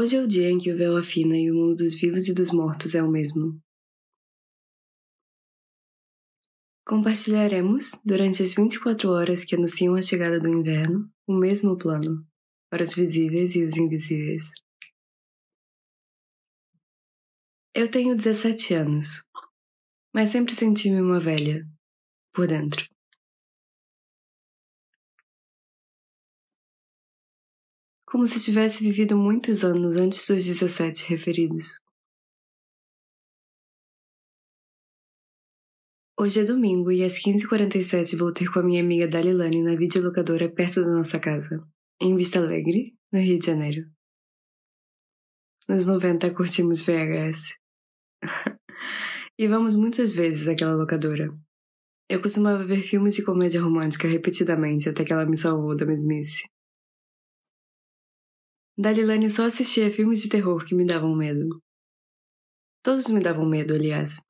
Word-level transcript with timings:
Hoje 0.00 0.14
é 0.14 0.22
o 0.22 0.28
dia 0.28 0.48
em 0.48 0.58
que 0.58 0.72
o 0.72 0.76
véu 0.76 0.96
afina 0.96 1.36
e 1.36 1.50
o 1.50 1.54
mundo 1.56 1.78
dos 1.78 1.96
vivos 1.96 2.28
e 2.28 2.32
dos 2.32 2.52
mortos 2.52 2.94
é 2.94 3.02
o 3.02 3.10
mesmo. 3.10 3.60
Compartilharemos, 6.86 8.00
durante 8.04 8.40
as 8.44 8.54
24 8.54 9.10
horas 9.10 9.44
que 9.44 9.56
anunciam 9.56 9.96
a 9.96 10.00
chegada 10.00 10.38
do 10.38 10.48
inverno, 10.48 11.12
o 11.26 11.36
mesmo 11.36 11.76
plano, 11.76 12.24
para 12.70 12.84
os 12.84 12.94
visíveis 12.94 13.56
e 13.56 13.64
os 13.64 13.76
invisíveis. 13.76 14.52
Eu 17.74 17.90
tenho 17.90 18.14
17 18.14 18.74
anos, 18.74 19.28
mas 20.14 20.30
sempre 20.30 20.54
senti-me 20.54 21.00
uma 21.00 21.18
velha, 21.18 21.66
por 22.32 22.46
dentro. 22.46 22.88
Como 28.10 28.26
se 28.26 28.42
tivesse 28.42 28.82
vivido 28.82 29.18
muitos 29.18 29.62
anos 29.62 29.96
antes 29.96 30.26
dos 30.26 30.46
17 30.46 31.10
referidos. 31.10 31.78
Hoje 36.18 36.40
é 36.40 36.44
domingo 36.44 36.90
e 36.90 37.04
às 37.04 37.22
15h47 37.22 38.18
vou 38.18 38.32
ter 38.32 38.50
com 38.50 38.60
a 38.60 38.62
minha 38.62 38.82
amiga 38.82 39.06
Dalilane 39.06 39.62
na 39.62 39.76
videolocadora 39.76 40.50
perto 40.50 40.80
da 40.80 40.90
nossa 40.90 41.20
casa, 41.20 41.62
em 42.00 42.16
Vista 42.16 42.38
Alegre, 42.38 42.96
no 43.12 43.20
Rio 43.20 43.38
de 43.38 43.46
Janeiro. 43.46 43.86
Nos 45.68 45.86
90 45.86 46.34
curtimos 46.34 46.82
VHS. 46.82 47.54
e 49.38 49.46
vamos 49.46 49.76
muitas 49.76 50.14
vezes 50.14 50.48
àquela 50.48 50.74
locadora. 50.74 51.28
Eu 52.08 52.22
costumava 52.22 52.64
ver 52.64 52.82
filmes 52.82 53.14
de 53.14 53.24
comédia 53.24 53.60
romântica 53.60 54.08
repetidamente 54.08 54.88
até 54.88 55.04
que 55.04 55.12
ela 55.12 55.26
me 55.26 55.36
salvou 55.36 55.76
da 55.76 55.84
mesmice. 55.84 56.48
Dalilane 58.80 59.28
só 59.28 59.46
assistia 59.46 59.90
filmes 59.90 60.22
de 60.22 60.28
terror 60.28 60.64
que 60.64 60.72
me 60.72 60.86
davam 60.86 61.12
medo. 61.12 61.60
Todos 62.80 63.08
me 63.08 63.20
davam 63.20 63.44
medo, 63.44 63.74
aliás. 63.74 64.20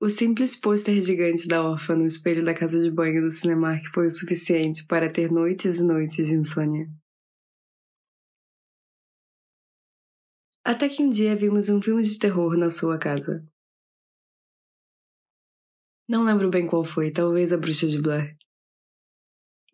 O 0.00 0.08
simples 0.08 0.54
pôster 0.54 1.02
gigante 1.02 1.48
da 1.48 1.60
órfã 1.60 1.96
no 1.96 2.06
espelho 2.06 2.44
da 2.44 2.54
casa 2.54 2.78
de 2.78 2.88
banho 2.88 3.22
do 3.22 3.30
Cinemark 3.30 3.82
foi 3.92 4.06
o 4.06 4.10
suficiente 4.10 4.86
para 4.86 5.12
ter 5.12 5.32
noites 5.32 5.80
e 5.80 5.84
noites 5.84 6.28
de 6.28 6.34
insônia. 6.34 6.86
Até 10.64 10.88
que 10.88 11.02
um 11.02 11.10
dia 11.10 11.34
vimos 11.34 11.68
um 11.68 11.82
filme 11.82 12.04
de 12.04 12.20
terror 12.20 12.56
na 12.56 12.70
sua 12.70 13.00
casa. 13.00 13.44
Não 16.08 16.22
lembro 16.22 16.48
bem 16.50 16.68
qual 16.68 16.84
foi, 16.84 17.10
talvez 17.10 17.52
A 17.52 17.56
Bruxa 17.56 17.88
de 17.88 18.00
Blair. 18.00 18.36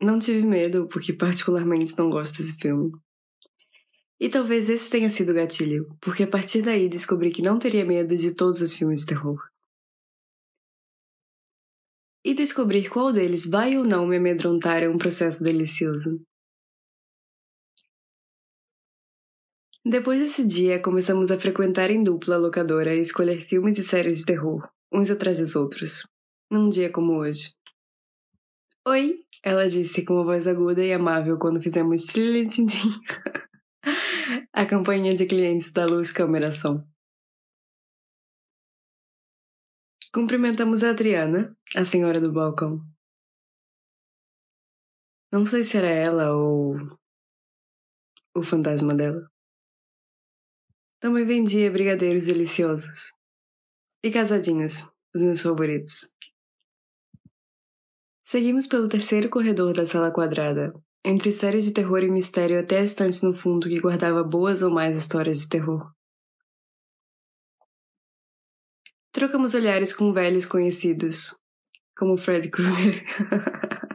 Não 0.00 0.20
tive 0.20 0.46
medo, 0.46 0.86
porque 0.88 1.12
particularmente 1.12 1.98
não 1.98 2.08
gosto 2.08 2.36
desse 2.36 2.56
filme. 2.56 2.92
E 4.20 4.28
talvez 4.28 4.68
esse 4.68 4.88
tenha 4.88 5.10
sido 5.10 5.32
o 5.32 5.34
gatilho, 5.34 5.96
porque 6.00 6.22
a 6.22 6.30
partir 6.30 6.62
daí 6.62 6.88
descobri 6.88 7.32
que 7.32 7.42
não 7.42 7.58
teria 7.58 7.84
medo 7.84 8.16
de 8.16 8.34
todos 8.34 8.60
os 8.60 8.74
filmes 8.74 9.00
de 9.00 9.06
terror. 9.06 9.40
E 12.24 12.32
descobrir 12.32 12.88
qual 12.88 13.12
deles 13.12 13.48
vai 13.50 13.76
ou 13.76 13.84
não 13.84 14.06
me 14.06 14.16
amedrontar 14.16 14.82
é 14.82 14.88
um 14.88 14.96
processo 14.96 15.44
delicioso. 15.44 16.22
Depois 19.84 20.18
desse 20.22 20.46
dia, 20.46 20.80
começamos 20.80 21.30
a 21.30 21.38
frequentar 21.38 21.90
em 21.90 22.02
dupla 22.02 22.36
a 22.36 22.38
locadora 22.38 22.94
e 22.94 23.02
escolher 23.02 23.42
filmes 23.42 23.76
e 23.76 23.82
séries 23.82 24.20
de 24.20 24.24
terror, 24.24 24.66
uns 24.90 25.10
atrás 25.10 25.38
dos 25.38 25.54
outros, 25.54 26.06
num 26.50 26.70
dia 26.70 26.90
como 26.90 27.18
hoje. 27.18 27.52
Oi, 28.86 29.20
ela 29.42 29.68
disse 29.68 30.02
com 30.02 30.14
uma 30.14 30.24
voz 30.24 30.46
aguda 30.46 30.82
e 30.82 30.90
amável 30.90 31.36
quando 31.36 31.60
fizemos 31.60 32.06
trilhintintim. 32.08 32.88
A 34.52 34.64
campanha 34.64 35.14
de 35.14 35.26
clientes 35.26 35.72
da 35.72 35.84
Luz 35.84 36.10
Câmera 36.10 36.48
Ação. 36.48 36.86
Cumprimentamos 40.12 40.82
a 40.82 40.90
Adriana, 40.90 41.56
a 41.74 41.84
senhora 41.84 42.20
do 42.20 42.32
balcão. 42.32 42.80
Não 45.30 45.44
sei 45.44 45.64
se 45.64 45.76
era 45.76 45.88
ela 45.88 46.32
ou 46.34 46.76
o 48.34 48.42
fantasma 48.42 48.94
dela. 48.94 49.28
Também 51.00 51.26
vendia 51.26 51.70
brigadeiros 51.70 52.26
deliciosos. 52.26 53.12
E 54.02 54.10
casadinhos, 54.10 54.88
os 55.14 55.22
meus 55.22 55.42
favoritos. 55.42 56.14
Seguimos 58.24 58.66
pelo 58.66 58.88
terceiro 58.88 59.28
corredor 59.28 59.74
da 59.74 59.86
sala 59.86 60.10
quadrada, 60.10 60.72
entre 61.04 61.30
séries 61.30 61.66
de 61.66 61.74
terror 61.74 62.02
e 62.02 62.10
mistério 62.10 62.58
até 62.58 62.78
a 62.78 62.82
estante 62.82 63.22
no 63.22 63.34
fundo 63.34 63.68
que 63.68 63.78
guardava 63.78 64.24
boas 64.24 64.62
ou 64.62 64.70
mais 64.70 64.96
histórias 64.96 65.40
de 65.40 65.50
terror. 65.50 65.92
Trocamos 69.12 69.54
olhares 69.54 69.94
com 69.94 70.12
velhos 70.12 70.46
conhecidos, 70.46 71.40
como 71.96 72.16
Fred 72.16 72.50
Krueger. 72.50 73.04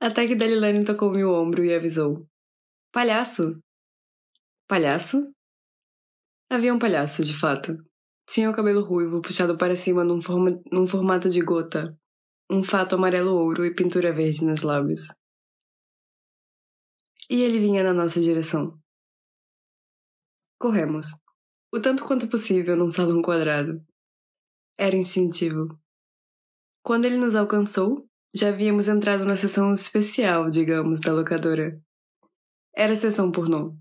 Até 0.00 0.26
que 0.26 0.34
Dalilane 0.34 0.84
tocou-me 0.84 1.24
o 1.24 1.32
ombro 1.32 1.64
e 1.64 1.74
avisou: 1.74 2.26
Palhaço! 2.92 3.60
Palhaço? 4.66 5.32
Havia 6.50 6.72
um 6.72 6.78
palhaço, 6.78 7.22
de 7.22 7.36
fato. 7.36 7.76
Tinha 8.26 8.50
o 8.50 8.54
cabelo 8.54 8.82
ruivo 8.84 9.20
puxado 9.20 9.56
para 9.56 9.76
cima 9.76 10.02
num, 10.04 10.20
forma, 10.20 10.60
num 10.70 10.86
formato 10.86 11.28
de 11.28 11.40
gota, 11.40 11.96
um 12.50 12.64
fato 12.64 12.94
amarelo-ouro 12.94 13.66
e 13.66 13.74
pintura 13.74 14.12
verde 14.12 14.46
nos 14.46 14.62
lábios. 14.62 15.08
E 17.28 17.42
ele 17.42 17.58
vinha 17.58 17.84
na 17.84 17.92
nossa 17.92 18.20
direção. 18.20 18.78
Corremos, 20.58 21.08
o 21.70 21.78
tanto 21.78 22.06
quanto 22.06 22.28
possível 22.28 22.74
num 22.74 22.90
salão 22.90 23.20
quadrado. 23.20 23.84
Era 24.78 24.96
instintivo. 24.96 25.78
Quando 26.82 27.04
ele 27.04 27.18
nos 27.18 27.34
alcançou, 27.34 28.08
já 28.34 28.48
havíamos 28.48 28.88
entrado 28.88 29.26
na 29.26 29.36
sessão 29.36 29.74
especial, 29.74 30.48
digamos, 30.48 31.00
da 31.00 31.12
locadora. 31.12 31.78
Era 32.74 32.94
a 32.94 32.96
sessão 32.96 33.30
pornô. 33.30 33.76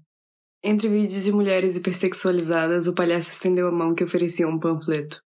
Entre 0.62 0.90
vídeos 0.90 1.24
de 1.24 1.32
mulheres 1.32 1.78
hipersexualizadas, 1.78 2.88
o 2.88 2.96
palhaço 2.96 3.32
estendeu 3.32 3.70
a 3.70 3.72
mão 3.72 3.96
que 3.96 4.04
oferecia 4.04 4.48
um 4.48 4.60
panfleto. 4.60 5.24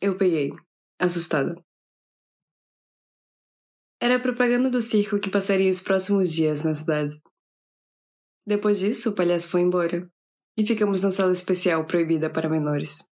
Eu 0.00 0.16
peguei 0.18 0.50
assustada. 0.98 1.54
Era 4.00 4.16
a 4.16 4.20
propaganda 4.20 4.68
do 4.68 4.82
circo 4.82 5.18
que 5.18 5.30
passaria 5.30 5.70
os 5.70 5.80
próximos 5.80 6.32
dias 6.32 6.64
na 6.64 6.74
cidade. 6.74 7.20
Depois 8.46 8.78
disso, 8.80 9.10
o 9.10 9.14
palhaço 9.14 9.50
foi 9.50 9.62
embora 9.62 10.10
e 10.56 10.66
ficamos 10.66 11.02
na 11.02 11.10
sala 11.10 11.32
especial 11.32 11.86
proibida 11.86 12.30
para 12.30 12.48
menores. 12.48 13.08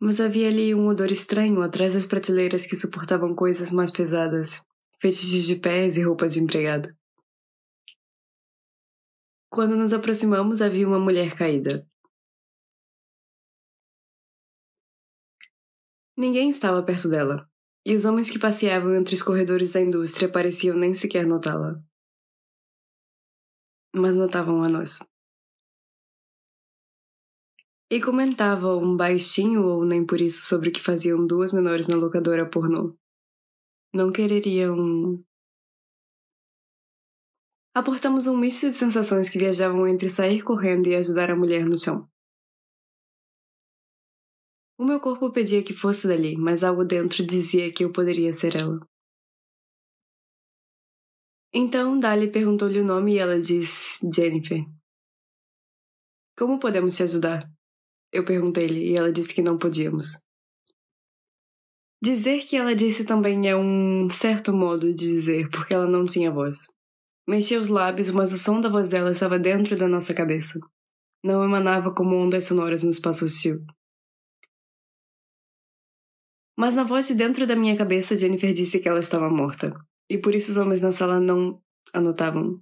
Mas 0.00 0.20
havia 0.20 0.48
ali 0.48 0.74
um 0.74 0.86
odor 0.86 1.10
estranho 1.10 1.62
atrás 1.62 1.94
das 1.94 2.06
prateleiras 2.06 2.66
que 2.66 2.76
suportavam 2.76 3.34
coisas 3.34 3.72
mais 3.72 3.90
pesadas, 3.90 4.64
fetiches 5.00 5.46
de 5.46 5.56
pés 5.56 5.96
e 5.96 6.02
roupas 6.02 6.34
de 6.34 6.40
empregada. 6.40 6.96
Quando 9.50 9.76
nos 9.76 9.94
aproximamos, 9.94 10.60
havia 10.60 10.86
uma 10.86 11.00
mulher 11.00 11.34
caída, 11.34 11.87
Ninguém 16.18 16.50
estava 16.50 16.82
perto 16.82 17.08
dela, 17.08 17.48
e 17.86 17.94
os 17.94 18.04
homens 18.04 18.28
que 18.28 18.40
passeavam 18.40 18.92
entre 18.92 19.14
os 19.14 19.22
corredores 19.22 19.74
da 19.74 19.80
indústria 19.80 20.28
pareciam 20.28 20.76
nem 20.76 20.92
sequer 20.92 21.24
notá-la. 21.24 21.80
Mas 23.94 24.16
notavam 24.16 24.64
a 24.64 24.68
nós. 24.68 24.98
E 27.88 28.00
comentavam 28.00 28.96
baixinho 28.96 29.64
ou 29.64 29.84
nem 29.84 30.04
por 30.04 30.20
isso 30.20 30.44
sobre 30.44 30.70
o 30.70 30.72
que 30.72 30.82
faziam 30.82 31.24
duas 31.24 31.52
menores 31.52 31.86
na 31.86 31.94
locadora 31.94 32.50
pornô. 32.50 32.98
Não 33.94 34.10
quereriam. 34.10 35.24
Aportamos 37.72 38.26
um 38.26 38.36
misto 38.36 38.66
de 38.66 38.74
sensações 38.74 39.30
que 39.30 39.38
viajavam 39.38 39.86
entre 39.86 40.10
sair 40.10 40.42
correndo 40.42 40.88
e 40.88 40.96
ajudar 40.96 41.30
a 41.30 41.36
mulher 41.36 41.64
no 41.64 41.78
chão. 41.78 42.10
O 44.78 44.84
meu 44.84 45.00
corpo 45.00 45.32
pedia 45.32 45.60
que 45.60 45.74
fosse 45.74 46.06
dali, 46.06 46.36
mas 46.36 46.62
algo 46.62 46.84
dentro 46.84 47.26
dizia 47.26 47.72
que 47.72 47.84
eu 47.84 47.92
poderia 47.92 48.32
ser 48.32 48.54
ela. 48.54 48.78
Então 51.52 51.98
Dali 51.98 52.30
perguntou-lhe 52.30 52.78
o 52.78 52.84
nome 52.84 53.14
e 53.14 53.18
ela 53.18 53.40
disse 53.40 54.08
Jennifer. 54.14 54.64
Como 56.38 56.60
podemos 56.60 56.96
te 56.96 57.02
ajudar? 57.02 57.50
Eu 58.12 58.24
perguntei-lhe 58.24 58.92
e 58.92 58.96
ela 58.96 59.10
disse 59.10 59.34
que 59.34 59.42
não 59.42 59.58
podíamos. 59.58 60.24
Dizer 62.00 62.44
que 62.44 62.56
ela 62.56 62.76
disse 62.76 63.04
também 63.04 63.48
é 63.48 63.56
um 63.56 64.08
certo 64.08 64.52
modo 64.52 64.94
de 64.94 65.06
dizer, 65.06 65.50
porque 65.50 65.74
ela 65.74 65.88
não 65.88 66.04
tinha 66.04 66.30
voz. 66.30 66.68
Mexia 67.26 67.60
os 67.60 67.68
lábios, 67.68 68.10
mas 68.10 68.32
o 68.32 68.38
som 68.38 68.60
da 68.60 68.68
voz 68.68 68.90
dela 68.90 69.10
estava 69.10 69.40
dentro 69.40 69.76
da 69.76 69.88
nossa 69.88 70.14
cabeça. 70.14 70.60
Não 71.24 71.42
emanava 71.42 71.92
como 71.92 72.14
ondas 72.14 72.44
sonoras 72.44 72.84
no 72.84 72.90
espaço 72.90 73.24
hostil. 73.24 73.66
Mas 76.58 76.74
na 76.74 76.82
voz 76.82 77.06
de 77.06 77.14
dentro 77.14 77.46
da 77.46 77.54
minha 77.54 77.76
cabeça, 77.76 78.16
Jennifer 78.16 78.52
disse 78.52 78.80
que 78.80 78.88
ela 78.88 78.98
estava 78.98 79.30
morta. 79.30 79.72
E 80.10 80.18
por 80.18 80.34
isso 80.34 80.50
os 80.50 80.56
homens 80.56 80.80
na 80.80 80.90
sala 80.90 81.20
não 81.20 81.62
anotavam. 81.92 82.58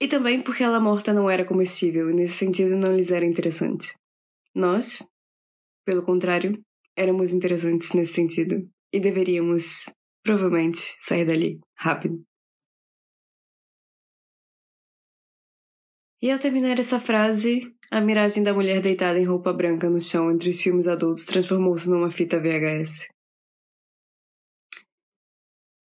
E 0.00 0.08
também 0.08 0.42
porque 0.42 0.64
ela 0.64 0.80
morta 0.80 1.14
não 1.14 1.30
era 1.30 1.44
comestível 1.44 2.10
e 2.10 2.14
nesse 2.14 2.34
sentido 2.34 2.74
não 2.74 2.96
lhes 2.96 3.12
era 3.12 3.24
interessante. 3.24 3.94
Nós, 4.52 5.08
pelo 5.84 6.04
contrário, 6.04 6.60
éramos 6.96 7.32
interessantes 7.32 7.92
nesse 7.92 8.14
sentido 8.14 8.68
e 8.92 8.98
deveríamos, 8.98 9.84
provavelmente, 10.24 10.96
sair 10.98 11.24
dali 11.24 11.60
rápido. 11.76 12.25
E 16.26 16.30
ao 16.32 16.40
terminar 16.40 16.76
essa 16.80 16.98
frase, 16.98 17.72
a 17.88 18.00
miragem 18.00 18.42
da 18.42 18.52
mulher 18.52 18.82
deitada 18.82 19.16
em 19.16 19.24
roupa 19.24 19.52
branca 19.52 19.88
no 19.88 20.00
chão 20.00 20.28
entre 20.28 20.50
os 20.50 20.60
filmes 20.60 20.88
adultos 20.88 21.24
transformou-se 21.24 21.88
numa 21.88 22.10
fita 22.10 22.40
VHS. 22.40 23.06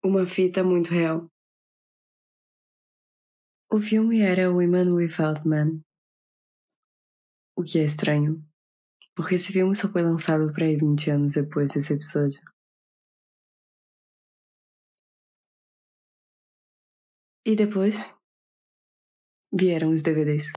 Uma 0.04 0.26
fita 0.26 0.64
muito 0.64 0.90
real. 0.90 1.28
O 3.70 3.80
filme 3.80 4.22
era 4.22 4.50
Women 4.50 4.90
Without 4.94 5.46
Men. 5.46 5.80
O 7.56 7.62
que 7.62 7.78
é 7.78 7.84
estranho, 7.84 8.44
porque 9.14 9.36
esse 9.36 9.52
filme 9.52 9.72
só 9.76 9.86
foi 9.86 10.02
lançado 10.02 10.52
para 10.52 10.64
aí 10.64 10.76
20 10.76 11.10
anos 11.12 11.34
depois 11.34 11.70
desse 11.70 11.92
episódio. 11.92 12.42
E 17.46 17.54
depois 17.54 18.18
vieram 19.54 19.90
os 19.90 20.02
DVDs. 20.02 20.54